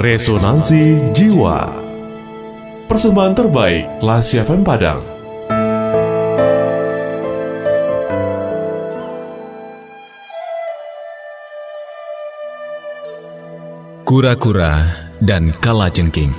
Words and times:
Resonansi 0.00 1.12
Jiwa. 1.12 1.76
Persembahan 2.88 3.36
terbaik 3.36 4.00
Lasi 4.00 4.40
FM 4.40 4.64
Padang. 4.64 5.04
Kura-kura 14.08 14.88
dan 15.20 15.52
kala 15.60 15.92
jengking 15.92 16.32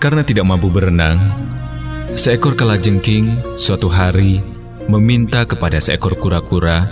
Karena 0.00 0.24
tidak 0.24 0.48
mampu 0.48 0.72
berenang, 0.72 1.18
seekor 2.20 2.52
kalajengking 2.52 3.32
suatu 3.56 3.88
hari 3.88 4.44
meminta 4.92 5.48
kepada 5.48 5.80
seekor 5.80 6.20
kura-kura 6.20 6.84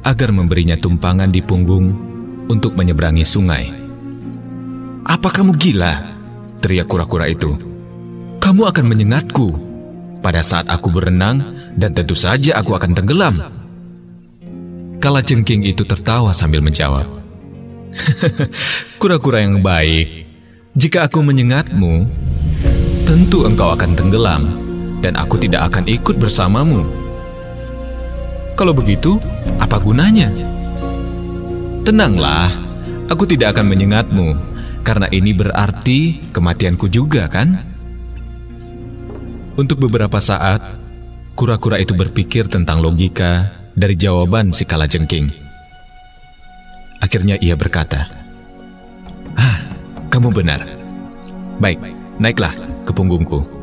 agar 0.00 0.32
memberinya 0.32 0.72
tumpangan 0.80 1.28
di 1.28 1.44
punggung 1.44 1.92
untuk 2.48 2.72
menyeberangi 2.80 3.20
sungai. 3.20 3.68
"Apa 5.04 5.36
kamu 5.36 5.52
gila?" 5.60 6.00
teriak 6.64 6.88
kura-kura 6.88 7.28
itu. 7.28 7.60
"Kamu 8.40 8.72
akan 8.72 8.88
menyengatku 8.88 9.52
pada 10.24 10.40
saat 10.40 10.64
aku 10.72 10.88
berenang 10.88 11.44
dan 11.76 11.92
tentu 11.92 12.16
saja 12.16 12.56
aku 12.56 12.72
akan 12.72 12.96
tenggelam." 12.96 13.36
Kalajengking 14.96 15.60
itu 15.68 15.84
tertawa 15.84 16.32
sambil 16.32 16.64
menjawab, 16.64 17.04
"Kura-kura 19.00 19.44
yang 19.44 19.60
baik, 19.60 20.24
jika 20.72 21.04
aku 21.04 21.20
menyengatmu, 21.20 22.08
tentu 23.04 23.44
engkau 23.44 23.76
akan 23.76 23.92
tenggelam 23.92 24.69
dan 25.00 25.16
aku 25.16 25.40
tidak 25.40 25.72
akan 25.72 25.88
ikut 25.88 26.16
bersamamu. 26.20 26.84
Kalau 28.56 28.76
begitu, 28.76 29.16
apa 29.56 29.80
gunanya? 29.80 30.28
Tenanglah, 31.80 32.52
aku 33.08 33.24
tidak 33.24 33.56
akan 33.56 33.72
menyengatmu 33.72 34.36
karena 34.84 35.08
ini 35.08 35.32
berarti 35.32 36.30
kematianku 36.32 36.88
juga, 36.92 37.24
kan? 37.28 37.56
Untuk 39.56 39.80
beberapa 39.80 40.20
saat, 40.20 40.60
kura-kura 41.36 41.80
itu 41.80 41.96
berpikir 41.96 42.48
tentang 42.52 42.84
logika 42.84 43.48
dari 43.72 43.96
jawaban 43.96 44.52
si 44.52 44.68
kalajengking. 44.68 45.32
Akhirnya 47.00 47.40
ia 47.40 47.56
berkata, 47.56 48.08
"Ah, 49.36 49.64
kamu 50.12 50.36
benar. 50.36 50.64
Baik, 51.60 51.80
naiklah 52.20 52.52
ke 52.84 52.92
punggungku. 52.92 53.59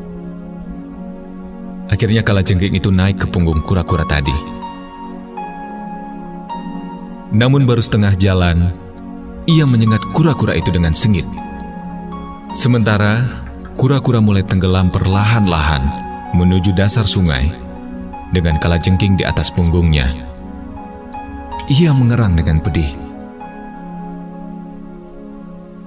Akhirnya 1.88 2.20
kalajengking 2.20 2.76
itu 2.76 2.92
naik 2.92 3.24
ke 3.24 3.26
punggung 3.32 3.64
kura-kura 3.64 4.04
tadi. 4.04 4.34
Namun 7.32 7.64
baru 7.64 7.80
setengah 7.80 8.16
jalan, 8.16 8.72
ia 9.48 9.64
menyengat 9.64 10.00
kura-kura 10.12 10.52
itu 10.56 10.68
dengan 10.68 10.92
sengit. 10.92 11.24
Sementara 12.52 13.24
kura-kura 13.76 14.20
mulai 14.20 14.44
tenggelam 14.44 14.92
perlahan-lahan 14.92 15.84
menuju 16.36 16.76
dasar 16.76 17.08
sungai 17.08 17.48
dengan 18.32 18.60
kalajengking 18.60 19.16
di 19.16 19.24
atas 19.24 19.48
punggungnya. 19.48 20.12
Ia 21.68 21.92
mengerang 21.92 22.36
dengan 22.36 22.60
pedih. 22.60 22.88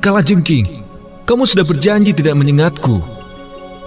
Kalajengking, 0.01 0.65
kamu 1.29 1.45
sudah 1.45 1.65
berjanji 1.65 2.13
tidak 2.13 2.33
menyengatku. 2.37 3.20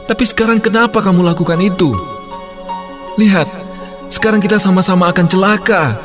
Tapi 0.04 0.24
sekarang 0.28 0.60
kenapa 0.60 1.00
kamu 1.00 1.24
lakukan 1.24 1.56
itu? 1.64 1.96
Lihat, 3.16 3.48
sekarang 4.12 4.36
kita 4.36 4.60
sama-sama 4.60 5.08
akan 5.08 5.24
celaka. 5.24 5.96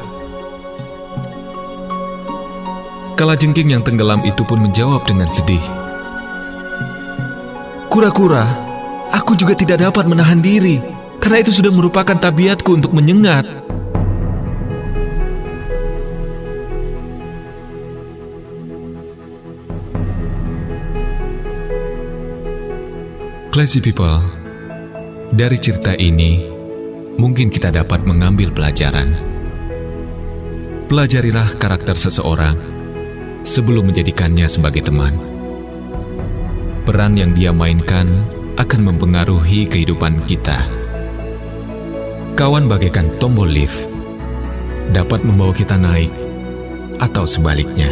Kalajengking 3.19 3.75
yang 3.75 3.83
tenggelam 3.83 4.23
itu 4.23 4.47
pun 4.47 4.63
menjawab 4.63 5.03
dengan 5.03 5.27
sedih. 5.35 5.59
Kura-kura, 7.91 8.47
aku 9.11 9.35
juga 9.35 9.51
tidak 9.51 9.83
dapat 9.83 10.07
menahan 10.07 10.39
diri, 10.39 10.79
karena 11.19 11.43
itu 11.43 11.51
sudah 11.51 11.73
merupakan 11.73 12.15
tabiatku 12.15 12.79
untuk 12.79 12.95
menyengat. 12.95 13.68
Classy 23.59 23.83
people, 23.83 24.23
dari 25.35 25.59
cerita 25.59 25.91
ini 25.91 26.47
mungkin 27.19 27.51
kita 27.51 27.67
dapat 27.67 28.07
mengambil 28.07 28.55
pelajaran. 28.55 29.19
Pelajarilah 30.87 31.59
karakter 31.59 31.99
seseorang 31.99 32.55
sebelum 33.43 33.91
menjadikannya 33.91 34.47
sebagai 34.47 34.87
teman. 34.87 35.11
Peran 36.87 37.19
yang 37.19 37.35
dia 37.35 37.51
mainkan 37.51 38.23
akan 38.55 38.95
mempengaruhi 38.95 39.67
kehidupan 39.67 40.23
kita. 40.23 40.63
Kawan 42.39 42.71
bagaikan 42.71 43.11
tombol 43.19 43.51
lift 43.51 43.91
dapat 44.95 45.19
membawa 45.27 45.51
kita 45.51 45.75
naik 45.75 46.15
atau 46.95 47.27
sebaliknya. 47.27 47.91